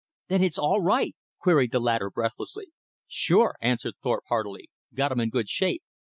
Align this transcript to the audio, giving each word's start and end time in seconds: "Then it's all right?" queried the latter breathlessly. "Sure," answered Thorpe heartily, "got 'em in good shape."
"Then 0.29 0.43
it's 0.43 0.57
all 0.57 0.81
right?" 0.81 1.15
queried 1.37 1.71
the 1.73 1.79
latter 1.79 2.09
breathlessly. 2.09 2.69
"Sure," 3.07 3.55
answered 3.61 3.93
Thorpe 4.01 4.23
heartily, 4.29 4.67
"got 4.95 5.11
'em 5.11 5.19
in 5.19 5.29
good 5.29 5.47
shape." 5.47 5.83